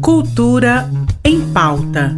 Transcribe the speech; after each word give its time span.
Cultura 0.00 0.90
em 1.24 1.40
pauta. 1.52 2.16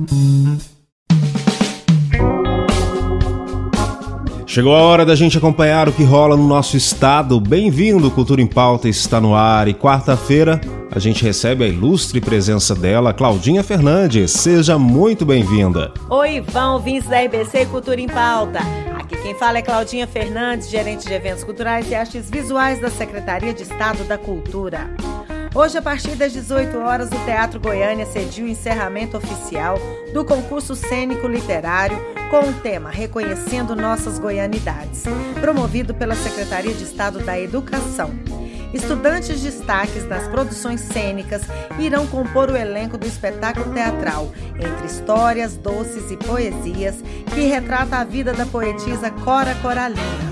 Chegou 4.46 4.74
a 4.74 4.82
hora 4.82 5.06
da 5.06 5.14
gente 5.14 5.38
acompanhar 5.38 5.88
o 5.88 5.92
que 5.92 6.02
rola 6.02 6.36
no 6.36 6.46
nosso 6.46 6.76
estado. 6.76 7.40
Bem-vindo, 7.40 8.10
Cultura 8.10 8.42
em 8.42 8.46
Pauta 8.46 8.88
está 8.88 9.20
no 9.20 9.34
ar 9.34 9.68
e 9.68 9.74
quarta-feira 9.74 10.60
a 10.92 10.98
gente 10.98 11.22
recebe 11.22 11.64
a 11.64 11.68
ilustre 11.68 12.20
presença 12.20 12.74
dela, 12.74 13.14
Claudinha 13.14 13.62
Fernandes. 13.62 14.32
Seja 14.32 14.76
muito 14.76 15.24
bem-vinda. 15.24 15.94
Oi, 16.08 16.36
Ivan, 16.36 16.72
ouvintes 16.72 17.08
da 17.08 17.20
RBC 17.20 17.66
Cultura 17.66 18.00
em 18.00 18.08
Pauta. 18.08 18.58
Aqui 18.98 19.16
quem 19.22 19.34
fala 19.36 19.58
é 19.58 19.62
Claudinha 19.62 20.08
Fernandes, 20.08 20.68
gerente 20.68 21.06
de 21.06 21.14
eventos 21.14 21.44
culturais 21.44 21.88
e 21.88 21.94
artes 21.94 22.28
visuais 22.28 22.80
da 22.80 22.90
Secretaria 22.90 23.54
de 23.54 23.62
Estado 23.62 24.02
da 24.02 24.18
Cultura. 24.18 24.90
Hoje, 25.52 25.76
a 25.76 25.82
partir 25.82 26.14
das 26.14 26.32
18 26.32 26.78
horas, 26.78 27.08
o 27.10 27.24
Teatro 27.24 27.58
Goiânia 27.58 28.06
cediu 28.06 28.46
o 28.46 28.48
encerramento 28.48 29.16
oficial 29.16 29.76
do 30.14 30.24
concurso 30.24 30.76
cênico 30.76 31.26
literário 31.26 31.98
com 32.30 32.48
o 32.48 32.52
tema 32.60 32.88
Reconhecendo 32.88 33.74
Nossas 33.74 34.16
Goianidades, 34.20 35.02
promovido 35.40 35.92
pela 35.92 36.14
Secretaria 36.14 36.72
de 36.72 36.84
Estado 36.84 37.18
da 37.18 37.38
Educação. 37.38 38.12
Estudantes 38.72 39.40
destaques 39.40 40.06
nas 40.06 40.28
produções 40.28 40.82
cênicas 40.82 41.42
irão 41.80 42.06
compor 42.06 42.48
o 42.48 42.56
elenco 42.56 42.96
do 42.96 43.04
espetáculo 43.04 43.74
teatral, 43.74 44.30
entre 44.54 44.86
histórias, 44.86 45.56
doces 45.56 46.12
e 46.12 46.16
poesias, 46.16 47.02
que 47.34 47.48
retrata 47.48 47.96
a 47.96 48.04
vida 48.04 48.32
da 48.32 48.46
poetisa 48.46 49.10
Cora 49.10 49.56
Coralina. 49.56 50.30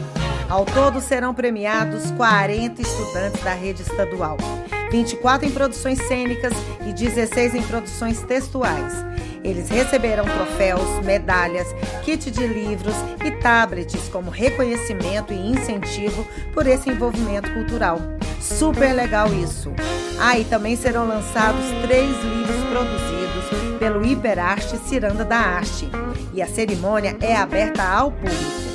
Ao 0.48 0.64
todo 0.64 1.00
serão 1.00 1.34
premiados 1.34 2.08
40 2.12 2.80
estudantes 2.80 3.42
da 3.42 3.52
rede 3.52 3.82
estadual. 3.82 4.36
24 4.90 5.46
em 5.46 5.50
produções 5.50 5.98
cênicas 6.06 6.52
e 6.86 6.92
16 6.92 7.54
em 7.54 7.62
produções 7.62 8.22
textuais. 8.22 8.92
Eles 9.44 9.68
receberão 9.68 10.24
troféus, 10.24 11.04
medalhas, 11.04 11.68
kit 12.04 12.30
de 12.30 12.46
livros 12.46 12.94
e 13.24 13.30
tablets 13.30 14.08
como 14.08 14.30
reconhecimento 14.30 15.32
e 15.32 15.50
incentivo 15.50 16.26
por 16.52 16.66
esse 16.66 16.90
envolvimento 16.90 17.52
cultural. 17.52 17.98
Super 18.40 18.92
legal 18.94 19.28
isso! 19.32 19.72
Ah, 20.20 20.38
e 20.38 20.44
também 20.44 20.76
serão 20.76 21.06
lançados 21.06 21.64
três 21.82 22.10
livros 22.24 22.64
produzidos 22.70 23.78
pelo 23.78 24.04
Hiperarte 24.04 24.76
Ciranda 24.78 25.24
da 25.24 25.38
Arte. 25.38 25.88
E 26.34 26.42
a 26.42 26.46
cerimônia 26.46 27.16
é 27.20 27.36
aberta 27.36 27.82
ao 27.82 28.10
público. 28.10 28.67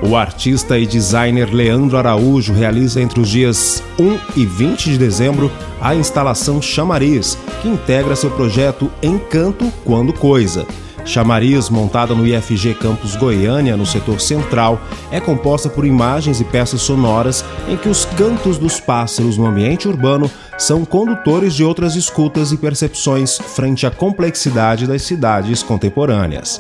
O 0.02 0.16
artista 0.16 0.80
e 0.80 0.88
designer 0.88 1.54
Leandro 1.54 1.98
Araújo 1.98 2.54
realiza 2.54 3.02
entre 3.02 3.20
os 3.20 3.28
dias 3.28 3.84
1 4.00 4.18
e 4.38 4.46
20 4.46 4.92
de 4.92 4.98
dezembro 4.98 5.52
a 5.82 5.94
instalação 5.94 6.62
Chamariz, 6.62 7.38
que 7.62 7.68
integra 7.68 8.16
seu 8.16 8.32
projeto 8.32 8.90
Encanto 9.04 9.72
Quando 9.84 10.14
Coisa. 10.14 10.66
Chamariz, 11.04 11.70
montada 11.70 12.14
no 12.14 12.26
IFG 12.26 12.76
Campus 12.76 13.16
Goiânia, 13.16 13.76
no 13.76 13.86
setor 13.86 14.22
central, 14.22 14.80
é 15.12 15.20
composta 15.20 15.68
por 15.68 15.86
imagens 15.86 16.40
e 16.40 16.46
peças 16.46 16.82
sonoras 16.82 17.44
em 17.68 17.76
que 17.76 17.90
os 17.90 18.06
cantos 18.06 18.58
dos 18.58 18.80
pássaros 18.80 19.38
no 19.38 19.46
ambiente 19.46 19.88
urbano 19.88 20.32
são 20.58 20.86
condutores 20.86 21.56
de 21.56 21.64
outras 21.64 21.96
escutas 21.96 22.52
e 22.52 22.58
percepções 22.58 23.38
frente 23.38 23.86
à 23.86 23.92
complexidade 23.92 24.88
das 24.88 25.02
cidades 25.02 25.64
contemporâneas. 25.64 26.60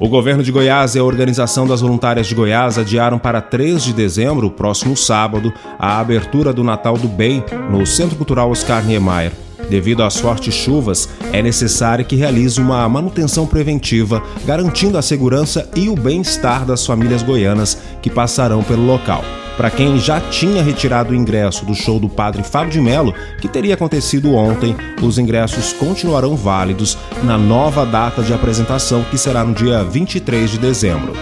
O 0.00 0.08
governo 0.08 0.42
de 0.42 0.50
Goiás 0.50 0.94
e 0.94 0.98
a 0.98 1.04
Organização 1.04 1.66
das 1.66 1.82
Voluntárias 1.82 2.26
de 2.26 2.34
Goiás 2.34 2.78
adiaram 2.78 3.18
para 3.18 3.42
3 3.42 3.84
de 3.84 3.92
dezembro, 3.92 4.50
próximo 4.50 4.96
sábado, 4.96 5.52
a 5.78 6.00
abertura 6.00 6.54
do 6.54 6.64
Natal 6.64 6.96
do 6.96 7.06
Bem 7.06 7.44
no 7.70 7.86
Centro 7.86 8.16
Cultural 8.16 8.50
Oscar 8.50 8.82
Niemeyer. 8.82 9.30
Devido 9.68 10.02
às 10.02 10.18
fortes 10.18 10.54
chuvas, 10.54 11.06
é 11.34 11.42
necessário 11.42 12.06
que 12.06 12.16
realize 12.16 12.58
uma 12.58 12.88
manutenção 12.88 13.46
preventiva, 13.46 14.22
garantindo 14.46 14.96
a 14.96 15.02
segurança 15.02 15.68
e 15.76 15.90
o 15.90 15.94
bem-estar 15.94 16.64
das 16.64 16.86
famílias 16.86 17.22
goianas 17.22 17.76
que 18.00 18.08
passarão 18.08 18.62
pelo 18.62 18.86
local. 18.86 19.22
Para 19.60 19.70
quem 19.70 19.98
já 19.98 20.18
tinha 20.18 20.62
retirado 20.62 21.12
o 21.12 21.14
ingresso 21.14 21.66
do 21.66 21.74
show 21.74 22.00
do 22.00 22.08
padre 22.08 22.42
Fábio 22.42 22.72
de 22.72 22.80
Mello, 22.80 23.12
que 23.42 23.46
teria 23.46 23.74
acontecido 23.74 24.34
ontem, 24.34 24.74
os 25.02 25.18
ingressos 25.18 25.74
continuarão 25.74 26.34
válidos 26.34 26.96
na 27.22 27.36
nova 27.36 27.84
data 27.84 28.22
de 28.22 28.32
apresentação, 28.32 29.04
que 29.10 29.18
será 29.18 29.44
no 29.44 29.52
dia 29.52 29.84
23 29.84 30.52
de 30.52 30.58
dezembro. 30.58 31.12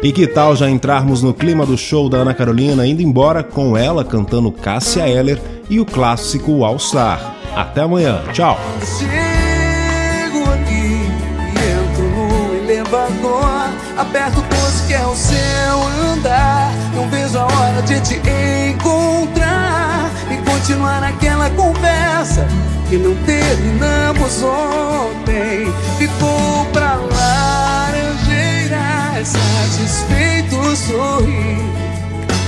E 0.00 0.12
que 0.12 0.24
tal 0.24 0.54
já 0.54 0.70
entrarmos 0.70 1.20
no 1.20 1.34
clima 1.34 1.66
do 1.66 1.76
show 1.76 2.08
da 2.08 2.18
Ana 2.18 2.32
Carolina, 2.32 2.86
indo 2.86 3.02
embora 3.02 3.42
com 3.42 3.76
ela 3.76 4.04
cantando 4.04 4.52
Cássia 4.52 5.08
Eller 5.08 5.42
e 5.68 5.80
o 5.80 5.84
clássico 5.84 6.62
All 6.62 6.78
Star? 6.78 7.34
Até 7.56 7.80
amanhã, 7.80 8.22
tchau! 8.32 8.56
Chego 8.84 10.48
aqui 10.48 11.03
elevador, 13.24 13.72
aperto 13.96 14.42
o 14.42 14.86
que 14.86 14.94
é 14.94 15.06
o 15.06 15.16
seu 15.16 15.82
andar. 16.12 16.70
Não 16.94 17.08
vejo 17.08 17.38
a 17.38 17.44
hora 17.44 17.82
de 17.82 18.00
te 18.00 18.20
encontrar 18.70 20.10
e 20.30 20.36
continuar 20.50 21.00
naquela 21.00 21.48
conversa 21.50 22.46
que 22.88 22.96
não 22.98 23.14
terminamos 23.24 24.42
ontem. 24.42 25.72
Ficou 25.98 26.66
pra 26.72 26.96
laranjeira, 26.96 28.78
satisfeito 29.24 30.76
sorrir 30.76 31.64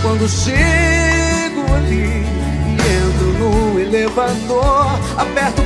quando 0.02 0.28
chego 0.28 1.64
ali 1.74 2.26
e 2.66 2.72
entro 2.72 3.32
no 3.38 3.80
elevador. 3.80 4.98
Aperto 5.16 5.65